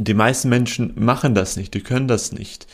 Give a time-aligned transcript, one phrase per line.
[0.00, 2.66] die meisten Menschen machen das nicht, die können das nicht.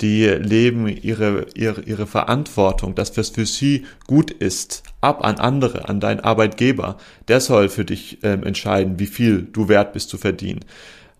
[0.00, 5.88] Die leben ihre, ihre, ihre Verantwortung, dass was für sie gut ist, ab an andere,
[5.88, 6.98] an deinen Arbeitgeber.
[7.28, 10.64] Der soll für dich ähm, entscheiden, wie viel du wert bist zu verdienen.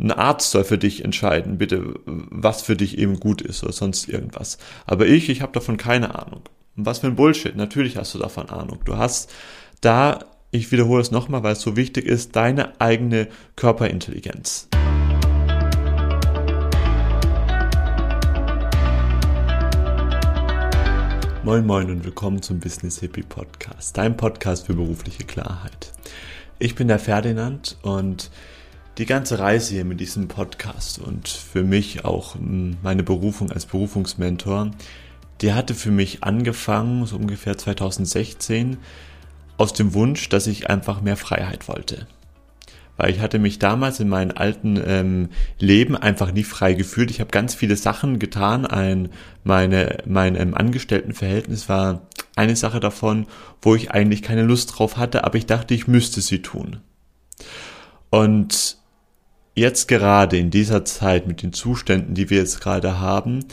[0.00, 4.08] Ein Arzt soll für dich entscheiden, bitte, was für dich eben gut ist oder sonst
[4.08, 4.58] irgendwas.
[4.86, 6.42] Aber ich, ich habe davon keine Ahnung.
[6.74, 7.54] was für ein Bullshit.
[7.54, 8.80] Natürlich hast du davon Ahnung.
[8.84, 9.32] Du hast
[9.80, 10.18] da,
[10.50, 14.68] ich wiederhole es nochmal, weil es so wichtig ist, deine eigene Körperintelligenz.
[21.44, 25.92] Moin Moin und willkommen zum Business Hippie Podcast, dein Podcast für berufliche Klarheit.
[26.58, 28.30] Ich bin der Ferdinand und
[28.96, 32.36] die ganze Reise hier mit diesem Podcast und für mich auch
[32.82, 34.70] meine Berufung als Berufungsmentor,
[35.42, 38.78] die hatte für mich angefangen, so ungefähr 2016,
[39.58, 42.06] aus dem Wunsch, dass ich einfach mehr Freiheit wollte
[42.96, 47.10] weil ich hatte mich damals in meinem alten ähm, Leben einfach nie frei gefühlt.
[47.10, 48.66] Ich habe ganz viele Sachen getan.
[48.66, 49.08] Ein,
[49.42, 52.02] meine, mein ähm, Angestelltenverhältnis war
[52.36, 53.26] eine Sache davon,
[53.62, 56.80] wo ich eigentlich keine Lust drauf hatte, aber ich dachte, ich müsste sie tun.
[58.10, 58.76] Und
[59.54, 63.44] jetzt gerade in dieser Zeit mit den Zuständen, die wir jetzt gerade haben,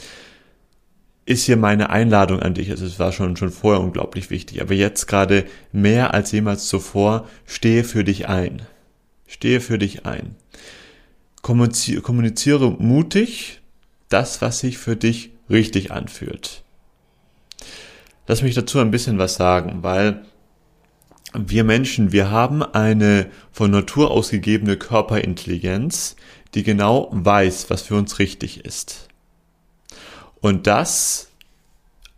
[1.24, 2.70] ist hier meine Einladung an dich.
[2.70, 7.28] Also es war schon, schon vorher unglaublich wichtig, aber jetzt gerade mehr als jemals zuvor,
[7.46, 8.62] stehe für dich ein.
[9.32, 10.36] Stehe für dich ein.
[11.40, 13.62] Kommuniziere mutig
[14.10, 16.62] das, was sich für dich richtig anfühlt.
[18.26, 20.22] Lass mich dazu ein bisschen was sagen, weil
[21.32, 26.14] wir Menschen, wir haben eine von Natur aus gegebene Körperintelligenz,
[26.54, 29.08] die genau weiß, was für uns richtig ist.
[30.42, 31.30] Und das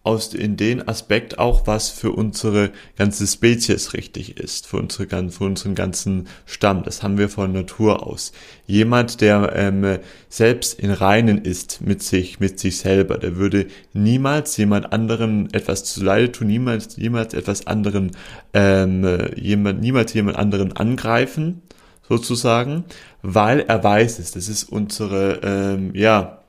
[0.05, 5.45] aus in den Aspekt auch, was für unsere ganze Spezies richtig ist, für, unsere, für
[5.45, 6.83] unseren ganzen Stamm.
[6.85, 8.33] Das haben wir von Natur aus.
[8.67, 14.57] Jemand, der ähm, selbst in Reinen ist mit sich, mit sich selber, der würde niemals
[14.59, 18.11] jemand anderen etwas zu Leide tun, niemals, niemals etwas anderen,
[18.53, 21.63] ähm, jemand, niemals jemand anderen angreifen,
[22.07, 22.85] sozusagen,
[23.23, 24.33] weil er weiß es.
[24.33, 26.44] Das ist unsere, ähm, ja,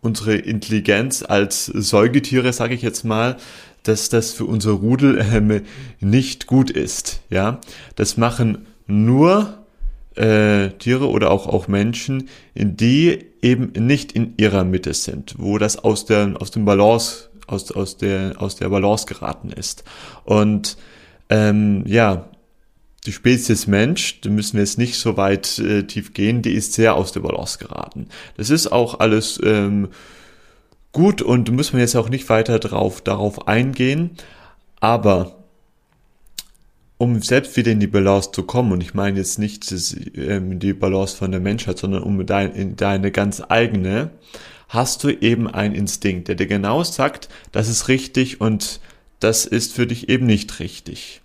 [0.00, 3.36] unsere Intelligenz als Säugetiere, sage ich jetzt mal,
[3.82, 5.62] dass das für unser Rudel ähm,
[6.00, 7.20] nicht gut ist.
[7.30, 7.60] Ja,
[7.96, 9.58] das machen nur
[10.16, 15.78] äh, Tiere oder auch auch Menschen, die eben nicht in ihrer Mitte sind, wo das
[15.78, 19.84] aus der aus dem Balance aus aus der aus der Balance geraten ist.
[20.24, 20.76] Und
[21.28, 22.28] ähm, ja,
[23.06, 26.74] die Spezies Mensch, da müssen wir jetzt nicht so weit äh, tief gehen, die ist
[26.74, 28.08] sehr aus der Balance geraten.
[28.36, 29.88] Das ist auch alles ähm,
[30.92, 34.10] gut und muss man jetzt auch nicht weiter drauf, darauf eingehen,
[34.80, 35.36] aber
[36.98, 40.58] um selbst wieder in die Balance zu kommen, und ich meine jetzt nicht das, ähm,
[40.58, 44.10] die Balance von der Menschheit, sondern um dein, in deine ganz eigene,
[44.68, 48.80] hast du eben einen Instinkt, der dir genau sagt, das ist richtig und
[49.18, 51.19] das ist für dich eben nicht richtig.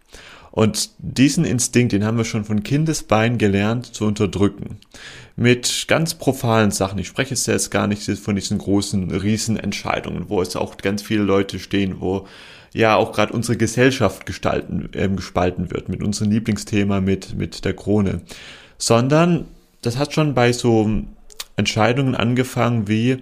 [0.55, 4.77] Und diesen Instinkt, den haben wir schon von Kindesbein gelernt zu unterdrücken.
[5.35, 6.97] Mit ganz profanen Sachen.
[6.97, 11.59] Ich spreche jetzt gar nicht von diesen großen Riesenentscheidungen, wo es auch ganz viele Leute
[11.59, 12.25] stehen, wo
[12.73, 17.73] ja auch gerade unsere Gesellschaft gestalten, äh, gespalten wird mit unserem Lieblingsthema, mit, mit der
[17.73, 18.22] Krone.
[18.77, 19.47] Sondern
[19.81, 20.89] das hat schon bei so
[21.57, 23.17] Entscheidungen angefangen wie,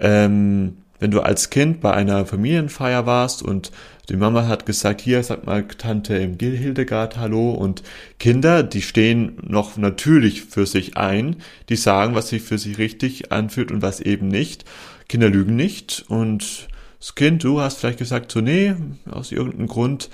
[0.00, 3.72] ähm, wenn du als Kind bei einer Familienfeier warst und
[4.08, 7.82] die Mama hat gesagt, hier, sag mal Tante Hildegard Hallo und
[8.20, 13.32] Kinder, die stehen noch natürlich für sich ein, die sagen, was sich für sie richtig
[13.32, 14.64] anfühlt und was eben nicht.
[15.08, 16.68] Kinder lügen nicht und
[17.00, 18.72] das Kind, du hast vielleicht gesagt, so nee,
[19.10, 20.08] aus irgendeinem Grund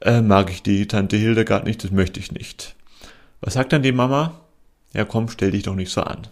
[0.00, 2.76] äh, mag ich die Tante Hildegard nicht, das möchte ich nicht.
[3.42, 4.40] Was sagt dann die Mama?
[4.94, 6.28] Ja komm, stell dich doch nicht so an.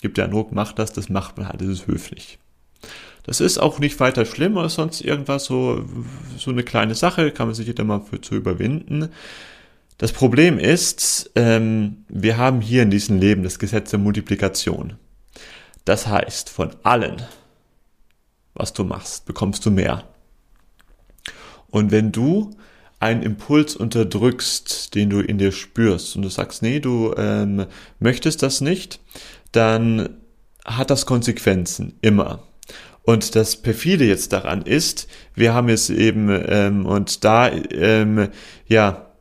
[0.00, 2.40] Gibt ja einen Druck, mach das, das macht man halt, das ist höflich.
[3.24, 5.84] Das ist auch nicht weiter schlimm oder sonst irgendwas, so,
[6.36, 9.10] so eine kleine Sache, kann man sich jeder mal für zu überwinden.
[9.98, 14.94] Das Problem ist, ähm, wir haben hier in diesem Leben das Gesetz der Multiplikation.
[15.84, 17.22] Das heißt, von allen,
[18.54, 20.04] was du machst, bekommst du mehr.
[21.70, 22.50] Und wenn du
[22.98, 27.66] einen Impuls unterdrückst, den du in dir spürst und du sagst, nee, du ähm,
[27.98, 29.00] möchtest das nicht,
[29.50, 30.10] dann
[30.64, 32.42] hat das Konsequenzen, immer.
[33.04, 38.28] Und das perfide jetzt daran ist, wir haben es eben, ähm, und da, ähm,
[38.68, 39.12] ja,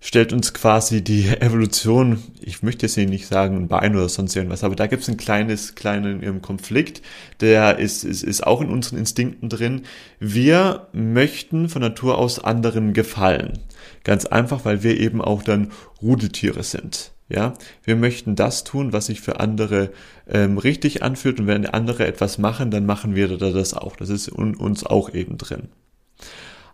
[0.00, 4.64] stellt uns quasi die Evolution, ich möchte jetzt nicht sagen ein Bein oder sonst irgendwas,
[4.64, 7.02] aber da gibt es ein kleines, kleinen ähm, Konflikt,
[7.40, 9.82] der ist, ist, ist auch in unseren Instinkten drin.
[10.18, 13.58] Wir möchten von Natur aus anderen gefallen.
[14.04, 17.12] Ganz einfach, weil wir eben auch dann Rudeltiere sind.
[17.30, 17.54] Ja,
[17.84, 19.90] wir möchten das tun, was sich für andere
[20.28, 23.94] ähm, richtig anfühlt und wenn andere etwas machen, dann machen wir das auch.
[23.94, 25.68] Das ist in uns auch eben drin.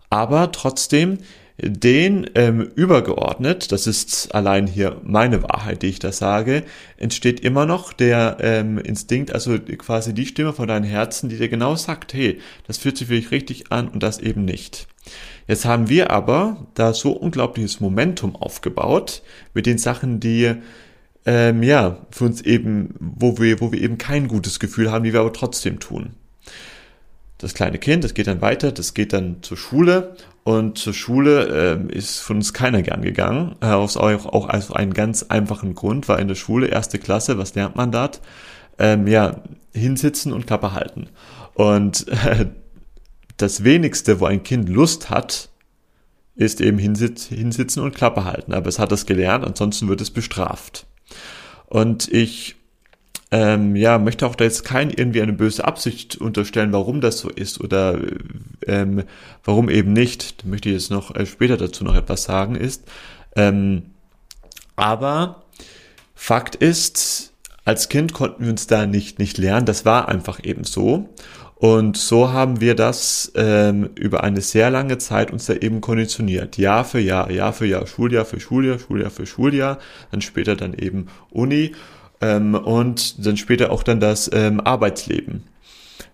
[0.08, 1.18] Aber trotzdem
[1.58, 6.64] den ähm, übergeordnet, das ist allein hier meine Wahrheit, die ich da sage,
[6.98, 11.48] entsteht immer noch der ähm, Instinkt, also quasi die Stimme von deinem Herzen, die dir
[11.48, 14.86] genau sagt, hey, das fühlt sich wirklich richtig an und das eben nicht.
[15.48, 19.22] Jetzt haben wir aber da so unglaubliches Momentum aufgebaut
[19.54, 20.54] mit den Sachen, die
[21.24, 25.12] ähm, ja für uns eben, wo wir, wo wir eben kein gutes Gefühl haben, die
[25.12, 26.14] wir aber trotzdem tun
[27.38, 31.88] das kleine Kind, das geht dann weiter, das geht dann zur Schule und zur Schule
[31.90, 35.74] äh, ist von uns keiner gern gegangen, äh, aus auch, auch aus einem ganz einfachen
[35.74, 38.20] Grund, weil in der Schule, erste Klasse, was lernt man dort?
[38.78, 39.42] Ähm, ja,
[39.72, 41.08] hinsitzen und Klappe halten.
[41.54, 42.46] Und äh,
[43.36, 45.48] das wenigste, wo ein Kind Lust hat,
[46.34, 48.52] ist eben hinsitz, hinsitzen und Klappe halten.
[48.52, 50.86] Aber es hat das gelernt, ansonsten wird es bestraft.
[51.66, 52.55] Und ich
[53.38, 57.28] ähm, ja, möchte auch da jetzt kein irgendwie eine böse Absicht unterstellen, warum das so
[57.28, 57.98] ist oder
[58.66, 59.04] ähm,
[59.44, 60.42] warum eben nicht.
[60.42, 62.84] Da möchte ich jetzt noch äh, später dazu noch etwas sagen, ist.
[63.34, 63.90] Ähm,
[64.74, 65.42] aber
[66.14, 67.34] Fakt ist,
[67.66, 69.66] als Kind konnten wir uns da nicht, nicht lernen.
[69.66, 71.10] Das war einfach eben so.
[71.56, 76.56] Und so haben wir das ähm, über eine sehr lange Zeit uns da eben konditioniert.
[76.56, 79.78] Jahr für Jahr, Jahr für Jahr, Schuljahr für Schuljahr, Schuljahr für Schuljahr,
[80.10, 81.72] dann später dann eben Uni
[82.20, 85.44] ähm, und dann später auch dann das ähm, Arbeitsleben.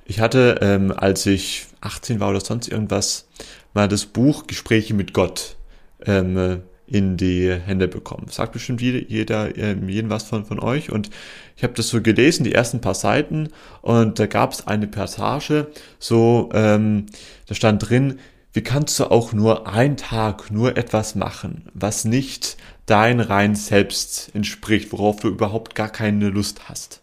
[0.05, 3.29] Ich hatte, ähm, als ich 18 war oder sonst irgendwas,
[3.75, 5.57] mal das Buch Gespräche mit Gott
[6.05, 8.27] ähm, in die Hände bekommen.
[8.29, 10.93] Sagt bestimmt jeder, ähm, jeden was von, von euch.
[10.93, 11.09] Und
[11.57, 13.49] ich habe das so gelesen, die ersten paar Seiten,
[13.81, 15.69] und da gab es eine Passage,
[15.99, 17.07] so, ähm,
[17.47, 18.19] da stand drin,
[18.53, 24.31] wie kannst du auch nur einen Tag nur etwas machen, was nicht dein rein selbst
[24.35, 27.01] entspricht, worauf du überhaupt gar keine Lust hast.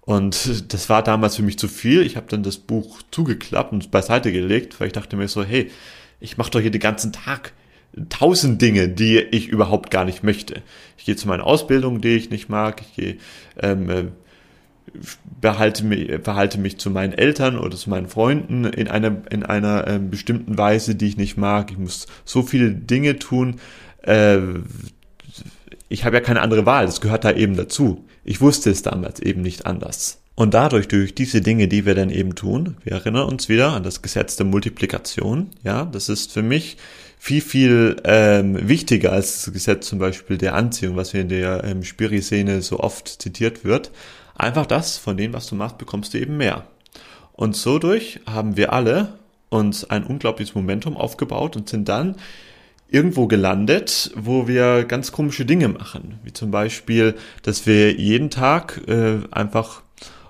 [0.00, 2.02] Und das war damals für mich zu viel.
[2.02, 5.70] Ich habe dann das Buch zugeklappt und beiseite gelegt, weil ich dachte mir so, hey,
[6.20, 7.52] ich mache doch hier den ganzen Tag
[8.08, 10.62] tausend Dinge, die ich überhaupt gar nicht möchte.
[10.98, 12.82] Ich gehe zu meiner Ausbildung, die ich nicht mag.
[12.82, 13.16] Ich gehe,
[13.60, 14.04] ähm, äh,
[15.40, 19.86] behalte mich, verhalte mich zu meinen Eltern oder zu meinen Freunden in einer, in einer
[19.86, 21.70] äh, bestimmten Weise, die ich nicht mag.
[21.70, 23.56] Ich muss so viele Dinge tun,
[24.06, 24.38] äh,
[25.88, 28.04] ich habe ja keine andere Wahl, das gehört da eben dazu.
[28.24, 30.18] Ich wusste es damals eben nicht anders.
[30.34, 33.84] Und dadurch, durch diese Dinge, die wir dann eben tun, wir erinnern uns wieder an
[33.84, 36.76] das Gesetz der Multiplikation, ja, das ist für mich
[37.18, 41.62] viel, viel ähm, wichtiger als das Gesetz zum Beispiel der Anziehung, was hier in der
[41.62, 43.92] ähm, Spiri-Szene so oft zitiert wird.
[44.34, 46.66] Einfach das, von dem, was du machst, bekommst du eben mehr.
[47.32, 49.14] Und so durch haben wir alle
[49.48, 52.16] uns ein unglaubliches Momentum aufgebaut und sind dann
[52.94, 56.20] irgendwo gelandet, wo wir ganz komische Dinge machen.
[56.22, 59.82] Wie zum Beispiel, dass wir jeden Tag äh, einfach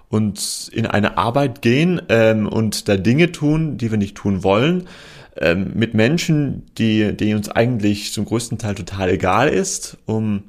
[0.09, 4.89] uns in eine Arbeit gehen ähm, und da Dinge tun, die wir nicht tun wollen,
[5.37, 10.45] ähm, mit Menschen, die, die uns eigentlich zum größten Teil total egal ist, um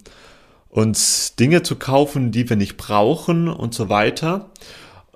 [0.69, 4.51] uns Dinge zu kaufen, die wir nicht brauchen und so weiter.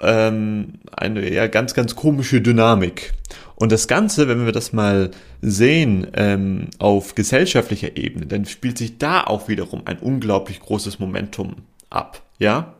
[0.01, 3.13] Ähm, eine ja ganz, ganz komische Dynamik.
[3.55, 5.11] Und das Ganze, wenn wir das mal
[5.41, 11.55] sehen ähm, auf gesellschaftlicher Ebene, dann spielt sich da auch wiederum ein unglaublich großes Momentum
[11.89, 12.21] ab.
[12.37, 12.75] Ja,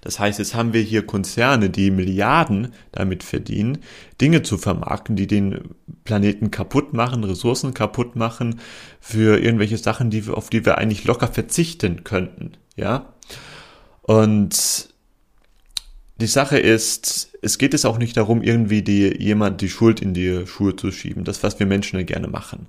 [0.00, 3.78] das heißt, jetzt haben wir hier Konzerne, die Milliarden damit verdienen,
[4.20, 5.74] Dinge zu vermarkten, die den
[6.04, 8.60] Planeten kaputt machen, Ressourcen kaputt machen,
[9.00, 12.52] für irgendwelche Sachen, die wir, auf die wir eigentlich locker verzichten könnten.
[12.76, 13.12] Ja.
[14.02, 14.88] Und
[16.20, 20.14] die Sache ist, es geht es auch nicht darum, irgendwie die, jemand die Schuld in
[20.14, 21.24] die Schuhe zu schieben.
[21.24, 22.66] Das, was wir Menschen gerne machen.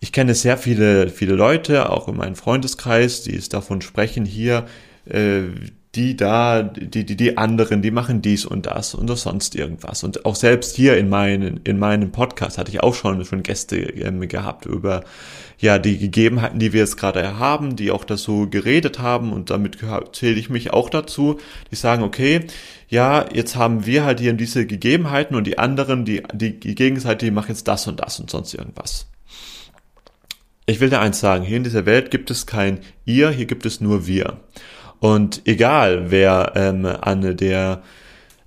[0.00, 4.66] Ich kenne sehr viele, viele Leute, auch in meinem Freundeskreis, die es davon sprechen, hier,
[5.06, 5.42] äh,
[5.94, 10.04] die da, die, die, die anderen, die machen dies und das und sonst irgendwas.
[10.04, 13.76] Und auch selbst hier in meinen, in meinem Podcast hatte ich auch schon, schon Gäste
[13.78, 15.02] ähm, gehabt über,
[15.58, 19.50] ja, die Gegebenheiten, die wir jetzt gerade haben, die auch das so geredet haben und
[19.50, 19.78] damit
[20.12, 21.38] zähle ich mich auch dazu,
[21.70, 22.46] die sagen, okay,
[22.88, 27.32] ja, jetzt haben wir halt hier diese Gegebenheiten und die anderen, die, die Gegenseite, die
[27.32, 29.06] machen jetzt das und das und sonst irgendwas.
[30.66, 33.64] Ich will dir eins sagen, hier in dieser Welt gibt es kein ihr, hier gibt
[33.64, 34.38] es nur wir.
[35.00, 37.82] Und egal, wer ähm, an der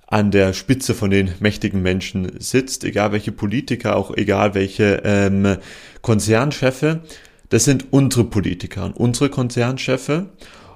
[0.06, 5.56] an der Spitze von den mächtigen Menschen sitzt, egal welche Politiker, auch egal welche ähm,
[6.02, 7.00] Konzernchefe,
[7.48, 10.26] das sind unsere Politiker und unsere Konzernchefe.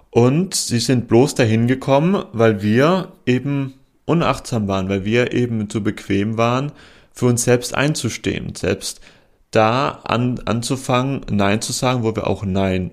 [0.08, 3.74] Und sie sind bloß dahin gekommen, weil wir eben
[4.06, 6.72] unachtsam waren, weil wir eben zu bequem waren,
[7.12, 9.00] für uns selbst einzustehen, selbst
[9.50, 12.90] da an, anzufangen, Nein zu sagen, wo wir auch Nein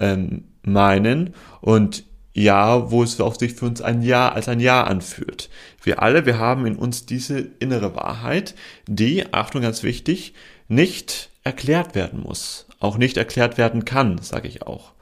[0.00, 1.34] ähm, meinen.
[1.60, 2.04] Und
[2.36, 5.48] ja, wo es auch sich für uns ein Ja als ein Ja anfühlt.
[5.82, 8.54] Wir alle, wir haben in uns diese innere Wahrheit,
[8.86, 10.34] die, Achtung ganz wichtig,
[10.68, 14.92] nicht erklärt werden muss, auch nicht erklärt werden kann, sage ich auch.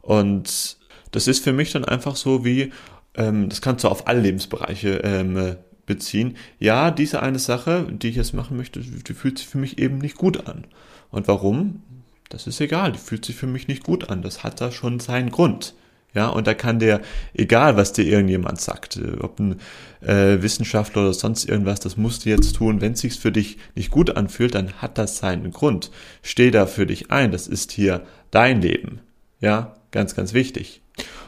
[0.00, 0.76] Und
[1.12, 2.72] das ist für mich dann einfach so wie,
[3.14, 6.36] ähm, das kannst du auf alle Lebensbereiche ähm, beziehen.
[6.58, 9.98] Ja, diese eine Sache, die ich jetzt machen möchte, die fühlt sich für mich eben
[9.98, 10.66] nicht gut an.
[11.12, 11.84] Und warum?
[12.28, 14.22] Das ist egal, die fühlt sich für mich nicht gut an.
[14.22, 15.74] Das hat da schon seinen Grund.
[16.14, 17.00] Ja, und da kann der,
[17.32, 19.60] egal was dir irgendjemand sagt, äh, ob ein
[20.02, 22.80] äh, Wissenschaftler oder sonst irgendwas, das musst du jetzt tun.
[22.80, 25.90] Wenn es sich für dich nicht gut anfühlt, dann hat das seinen Grund.
[26.22, 27.32] Steh da für dich ein.
[27.32, 29.00] Das ist hier dein Leben.
[29.40, 30.82] Ja, ganz, ganz wichtig.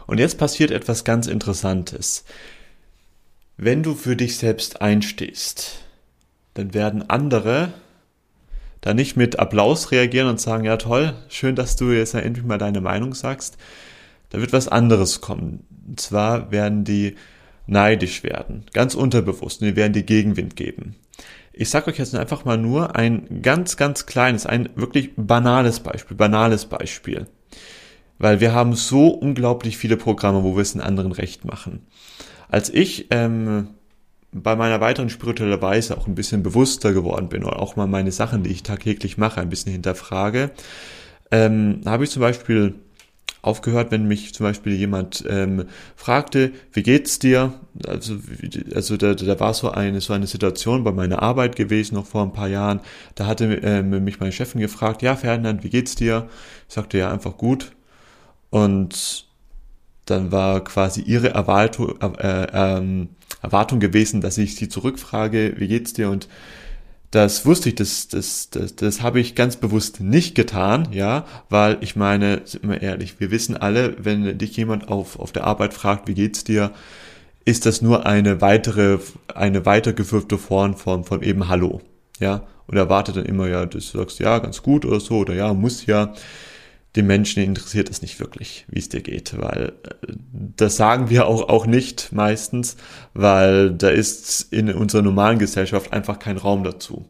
[0.06, 2.24] Und jetzt passiert etwas ganz Interessantes.
[3.56, 5.78] Wenn du für dich selbst einstehst,
[6.54, 7.72] dann werden andere
[8.80, 12.58] da nicht mit Applaus reagieren und sagen, ja toll, schön, dass du jetzt endlich mal
[12.58, 13.56] deine Meinung sagst,
[14.34, 15.64] da wird was anderes kommen.
[15.86, 17.14] Und zwar werden die
[17.66, 20.96] neidisch werden, ganz unterbewusst, und die werden die Gegenwind geben.
[21.52, 26.16] Ich sage euch jetzt einfach mal nur ein ganz, ganz kleines, ein wirklich banales Beispiel,
[26.16, 27.28] banales Beispiel.
[28.18, 31.86] Weil wir haben so unglaublich viele Programme, wo wir es den anderen recht machen.
[32.48, 33.68] Als ich ähm,
[34.32, 38.10] bei meiner weiteren spirituellen Weise auch ein bisschen bewusster geworden bin oder auch mal meine
[38.10, 40.50] Sachen, die ich tagtäglich mache, ein bisschen hinterfrage,
[41.30, 42.74] ähm, habe ich zum Beispiel
[43.46, 45.64] aufgehört, wenn mich zum Beispiel jemand ähm,
[45.96, 47.52] fragte, wie geht's dir?
[47.86, 48.16] Also,
[48.74, 52.22] also da, da war so eine so eine Situation bei meiner Arbeit gewesen, noch vor
[52.22, 52.80] ein paar Jahren.
[53.14, 56.28] Da hatte ähm, mich meine Chefin gefragt, ja Ferdinand, wie geht's dir?
[56.68, 57.72] Ich sagte ja einfach gut.
[58.50, 59.26] Und
[60.06, 63.08] dann war quasi ihre Erwartung, äh, ähm,
[63.42, 66.10] Erwartung gewesen, dass ich sie zurückfrage, wie geht's dir?
[66.10, 66.28] Und
[67.14, 71.78] das wusste ich, das, das, das, das habe ich ganz bewusst nicht getan, ja, weil
[71.80, 75.74] ich meine, sind wir ehrlich, wir wissen alle, wenn dich jemand auf, auf der Arbeit
[75.74, 76.72] fragt, wie geht's dir,
[77.44, 78.98] ist das nur eine weitere,
[79.32, 81.82] eine weitergeführte Form von, von eben Hallo,
[82.18, 85.54] ja, und erwartet dann immer, ja, du sagst ja, ganz gut oder so, oder ja,
[85.54, 86.14] muss ja
[86.96, 91.26] den Menschen interessiert es nicht wirklich, wie es dir geht, weil äh, das sagen wir
[91.26, 92.76] auch, auch nicht meistens,
[93.14, 97.06] weil da ist in unserer normalen Gesellschaft einfach kein Raum dazu.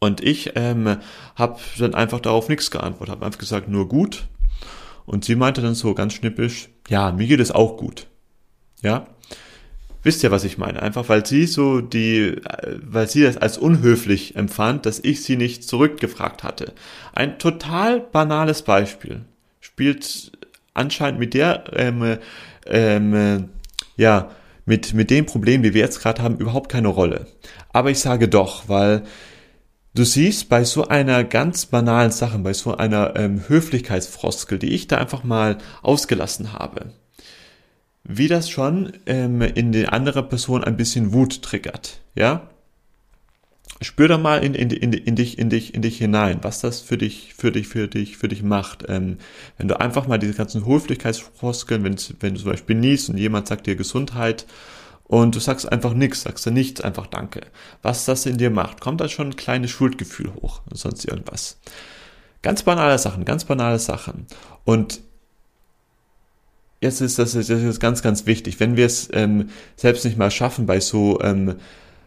[0.00, 0.98] Und ich ähm,
[1.34, 4.28] habe dann einfach darauf nichts geantwortet, habe einfach gesagt, nur gut.
[5.06, 8.06] Und sie meinte dann so ganz schnippisch, ja, mir geht es auch gut.
[8.82, 9.08] Ja,
[10.02, 10.80] Wisst ihr, was ich meine?
[10.82, 12.36] Einfach weil sie so die,
[12.82, 16.72] weil sie das als unhöflich empfand, dass ich sie nicht zurückgefragt hatte.
[17.12, 19.22] Ein total banales Beispiel.
[19.60, 20.32] Spielt
[20.74, 22.18] anscheinend mit der, ähm,
[22.66, 23.48] ähm,
[23.96, 24.30] ja,
[24.66, 27.26] mit, mit dem Problem, wie wir jetzt gerade haben, überhaupt keine Rolle.
[27.72, 29.02] Aber ich sage doch, weil
[29.94, 34.86] du siehst, bei so einer ganz banalen Sache, bei so einer ähm, Höflichkeitsfroskel, die ich
[34.86, 36.92] da einfach mal ausgelassen habe,
[38.04, 42.48] wie das schon ähm, in die andere Person ein bisschen Wut triggert, ja?
[43.80, 46.80] Spür da mal in, in, in, in dich, in dich, in dich hinein, was das
[46.80, 48.84] für dich, für dich, für dich, für dich macht.
[48.88, 49.18] Ähm,
[49.56, 53.46] wenn du einfach mal diese ganzen Höflichkeitsfloskeln, wenn, wenn du zum Beispiel niest und jemand
[53.46, 54.46] sagt dir Gesundheit
[55.04, 57.42] und du sagst einfach nichts, sagst du nichts, einfach Danke.
[57.82, 61.60] Was das in dir macht, kommt da schon ein kleines Schuldgefühl hoch und sonst irgendwas.
[62.42, 64.26] Ganz banale Sachen, ganz banale Sachen.
[64.64, 65.00] Und
[66.80, 68.60] jetzt ist das, das ist ganz, ganz wichtig.
[68.60, 71.56] Wenn wir es ähm, selbst nicht mal schaffen, bei so ähm,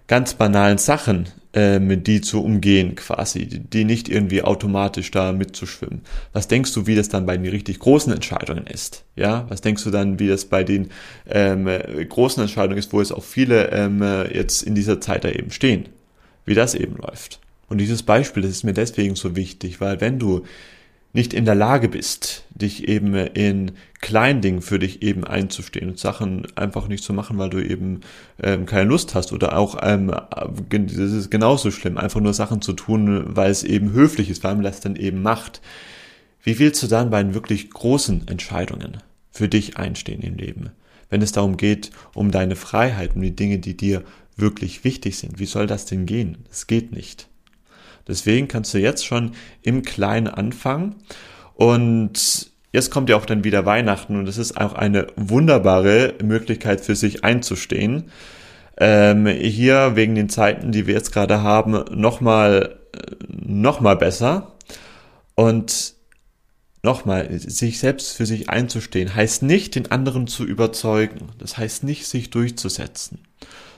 [0.08, 6.02] ganz banalen Sachen, ähm, die zu umgehen quasi, die nicht irgendwie automatisch da mitzuschwimmen.
[6.34, 9.04] Was denkst du, wie das dann bei den richtig großen Entscheidungen ist?
[9.16, 10.90] Ja, was denkst du dann, wie das bei den
[11.30, 11.68] ähm,
[12.08, 14.02] großen Entscheidungen ist, wo es auch viele ähm,
[14.34, 15.90] jetzt in dieser Zeit da eben stehen?
[16.46, 17.40] Wie das eben läuft.
[17.68, 20.44] Und dieses Beispiel, das ist mir deswegen so wichtig, weil wenn du
[21.14, 26.00] nicht in der Lage bist, dich eben in kleinen Dingen für dich eben einzustehen und
[26.00, 28.02] Sachen einfach nicht zu machen, weil du eben
[28.42, 30.12] ähm, keine Lust hast oder auch, ähm,
[30.70, 34.56] das ist genauso schlimm, einfach nur Sachen zu tun, weil es eben höflich ist, weil
[34.56, 35.62] man das dann eben macht.
[36.44, 38.98] Wie willst du dann bei den wirklich großen Entscheidungen
[39.32, 40.72] für dich einstehen im Leben?
[41.10, 44.04] Wenn es darum geht, um deine Freiheit, um die Dinge, die dir
[44.38, 46.38] wirklich wichtig sind, wie soll das denn gehen?
[46.50, 47.28] Es geht nicht.
[48.12, 49.32] Deswegen kannst du jetzt schon
[49.64, 50.96] im Kleinen anfangen.
[51.56, 56.82] Und jetzt kommt ja auch dann wieder Weihnachten und es ist auch eine wunderbare Möglichkeit
[56.82, 58.12] für sich einzustehen.
[58.78, 62.78] Ähm, hier wegen den Zeiten, die wir jetzt gerade haben, nochmal
[63.30, 64.54] noch mal besser.
[65.36, 65.96] Und
[66.84, 71.30] nochmal, sich selbst für sich einzustehen, heißt nicht, den anderen zu überzeugen.
[71.38, 73.20] Das heißt nicht, sich durchzusetzen,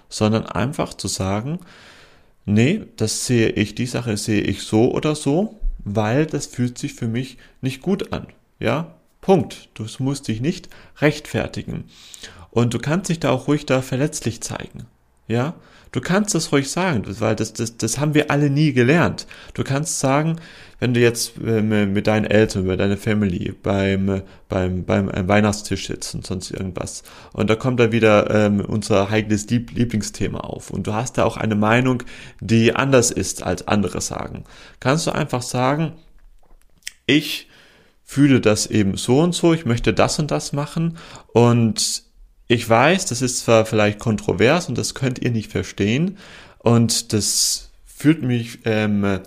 [0.09, 1.59] sondern einfach zu sagen,
[2.45, 6.93] nee, das sehe ich, die Sache sehe ich so oder so, weil das fühlt sich
[6.93, 8.27] für mich nicht gut an.
[8.59, 9.69] Ja, Punkt.
[9.73, 11.85] Du musst dich nicht rechtfertigen.
[12.51, 14.85] Und du kannst dich da auch ruhig da verletzlich zeigen.
[15.27, 15.55] Ja?
[15.93, 19.27] Du kannst das ruhig sagen, weil das, das, das haben wir alle nie gelernt.
[19.53, 20.37] Du kannst sagen,
[20.79, 26.15] wenn du jetzt ähm, mit deinen Eltern, mit deiner Family beim, beim, beim Weihnachtstisch sitzt
[26.15, 27.03] und sonst irgendwas.
[27.31, 30.71] Und da kommt da wieder ähm, unser heikles Lieblingsthema auf.
[30.71, 32.01] Und du hast da auch eine Meinung,
[32.41, 34.45] die anders ist als andere sagen,
[34.79, 35.93] kannst du einfach sagen,
[37.05, 37.49] ich
[38.03, 40.97] fühle das eben so und so, ich möchte das und das machen
[41.33, 42.03] und
[42.47, 46.17] ich weiß, das ist zwar vielleicht kontrovers und das könnt ihr nicht verstehen
[46.59, 49.19] und das fühlt mich, ähm,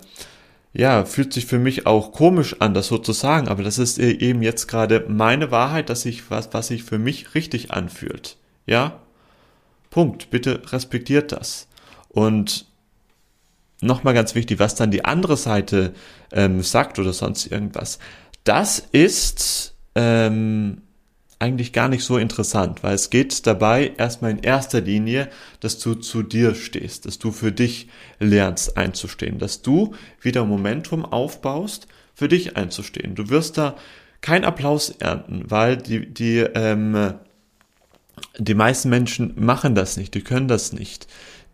[0.73, 3.97] ja, fühlt sich für mich auch komisch an, das so zu sagen, aber das ist
[3.97, 8.37] eben jetzt gerade meine Wahrheit, dass ich was, was sich für mich richtig anfühlt.
[8.65, 8.99] Ja?
[9.89, 10.29] Punkt.
[10.29, 11.67] Bitte respektiert das.
[12.09, 12.65] Und
[13.81, 15.93] nochmal ganz wichtig, was dann die andere Seite
[16.31, 17.99] ähm, sagt oder sonst irgendwas.
[18.43, 20.81] Das ist ähm,
[21.39, 25.29] eigentlich gar nicht so interessant, weil es geht dabei erstmal in erster Linie,
[25.59, 27.89] dass du zu dir stehst, dass du für dich
[28.19, 33.13] lernst einzustehen, dass du wieder Momentum aufbaust, für dich einzustehen.
[33.13, 33.75] Du wirst da
[34.21, 37.13] kein Applaus ernten, weil die, die, ähm,
[38.39, 41.07] die meisten Menschen machen das nicht, die können das nicht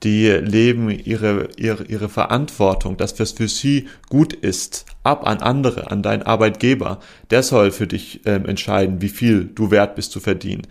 [0.04, 5.90] die leben ihre, ihre, ihre Verantwortung, dass was für sie gut ist, ab an andere,
[5.92, 7.00] an deinen Arbeitgeber.
[7.30, 10.68] Der soll für dich ähm, entscheiden, wie viel du wert bist zu verdienen.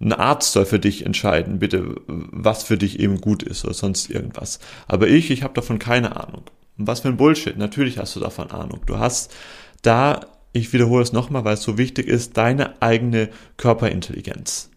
[0.00, 4.10] Ein Arzt soll für dich entscheiden, bitte, was für dich eben gut ist oder sonst
[4.10, 4.58] irgendwas.
[4.88, 6.42] Aber ich, ich habe davon keine Ahnung.
[6.76, 7.56] Was für ein Bullshit.
[7.56, 8.80] Natürlich hast du davon Ahnung.
[8.86, 9.32] Du hast
[9.82, 10.20] da,
[10.52, 14.71] ich wiederhole es nochmal, weil es so wichtig ist, deine eigene Körperintelligenz.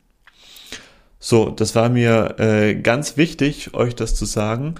[1.27, 4.75] So, das war mir äh, ganz wichtig, euch das zu sagen.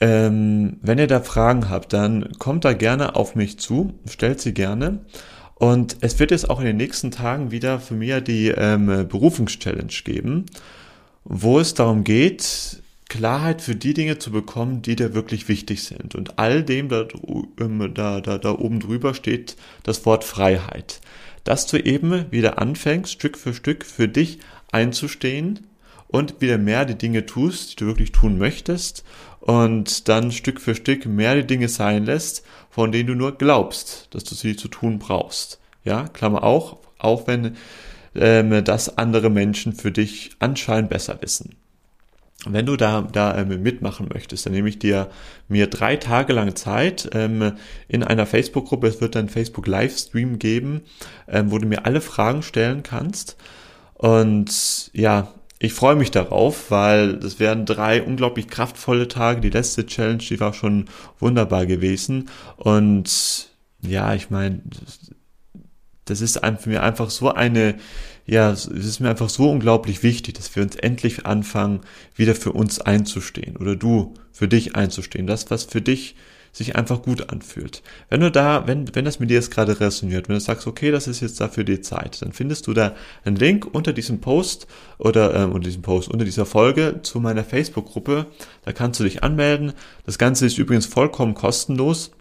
[0.00, 4.54] Ähm, wenn ihr da Fragen habt, dann kommt da gerne auf mich zu, stellt sie
[4.54, 5.00] gerne.
[5.56, 9.88] Und es wird jetzt auch in den nächsten Tagen wieder für mich die ähm, Berufungschallenge
[10.04, 10.46] geben,
[11.24, 16.14] wo es darum geht, Klarheit für die Dinge zu bekommen, die dir wirklich wichtig sind.
[16.14, 17.06] Und all dem da,
[17.60, 21.00] ähm, da, da, da oben drüber steht das Wort Freiheit.
[21.44, 24.40] Dass du eben wieder anfängst, Stück für Stück für dich
[24.72, 25.66] einzustehen
[26.08, 29.04] und wieder mehr die Dinge tust, die du wirklich tun möchtest
[29.40, 34.08] und dann Stück für Stück mehr die Dinge sein lässt, von denen du nur glaubst,
[34.10, 35.60] dass du sie zu tun brauchst.
[35.84, 37.56] Ja, Klammer auch, auch wenn
[38.16, 41.54] ähm, das andere Menschen für dich anscheinend besser wissen.
[42.44, 45.10] Wenn du da, da ähm, mitmachen möchtest, dann nehme ich dir
[45.48, 47.52] mir drei Tage lang Zeit ähm,
[47.88, 48.86] in einer Facebook-Gruppe.
[48.86, 50.82] Es wird dann Facebook Livestream geben,
[51.28, 53.36] ähm, wo du mir alle Fragen stellen kannst.
[53.94, 59.40] Und ja, ich freue mich darauf, weil das werden drei unglaublich kraftvolle Tage.
[59.40, 60.84] Die letzte Challenge, die war schon
[61.18, 62.28] wunderbar gewesen.
[62.56, 63.48] Und
[63.80, 64.60] ja, ich meine,
[66.04, 67.76] das ist für mir einfach so eine,
[68.26, 71.80] ja, es ist mir einfach so unglaublich wichtig, dass wir uns endlich anfangen,
[72.14, 75.26] wieder für uns einzustehen oder du für dich einzustehen.
[75.26, 76.16] Das, was für dich
[76.56, 77.82] sich einfach gut anfühlt.
[78.08, 80.90] Wenn du da, wenn, wenn das mit dir jetzt gerade resoniert, wenn du sagst, okay,
[80.90, 84.66] das ist jetzt dafür die Zeit, dann findest du da einen Link unter diesem Post
[84.96, 88.26] oder ähm, unter diesem Post, unter dieser Folge zu meiner Facebook-Gruppe.
[88.64, 89.74] Da kannst du dich anmelden.
[90.06, 92.12] Das Ganze ist übrigens vollkommen kostenlos.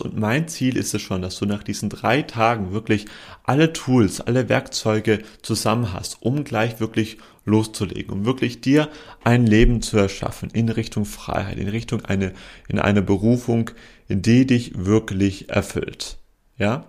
[0.00, 3.06] Und mein Ziel ist es schon, dass du nach diesen drei Tagen wirklich
[3.44, 8.88] alle Tools, alle Werkzeuge zusammen hast, um gleich wirklich loszulegen, um wirklich dir
[9.24, 12.32] ein Leben zu erschaffen in Richtung Freiheit, in Richtung eine,
[12.68, 13.70] in eine Berufung,
[14.08, 16.18] die dich wirklich erfüllt.
[16.56, 16.86] Ja?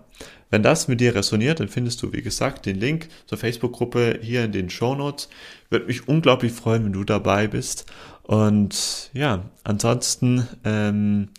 [0.49, 4.43] Wenn das mit dir resoniert, dann findest du, wie gesagt, den Link zur Facebook-Gruppe hier
[4.43, 5.27] in den Show Notes.
[5.71, 7.87] Würde mich unglaublich freuen, wenn du dabei bist.
[8.21, 11.29] Und ja, ansonsten, ähm,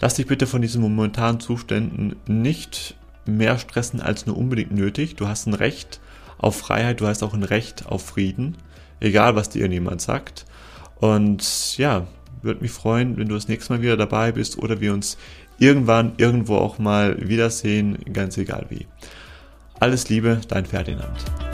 [0.00, 2.94] Lass dich bitte von diesen momentanen Zuständen nicht
[3.26, 5.16] mehr stressen als nur unbedingt nötig.
[5.16, 6.00] Du hast ein Recht
[6.38, 8.56] auf Freiheit, du hast auch ein Recht auf Frieden,
[9.00, 10.46] egal was dir jemand sagt.
[11.00, 12.06] Und ja,
[12.42, 15.18] würde mich freuen, wenn du das nächste Mal wieder dabei bist oder wir uns
[15.58, 18.86] irgendwann irgendwo auch mal wiedersehen, ganz egal wie.
[19.80, 21.47] Alles Liebe, dein Ferdinand.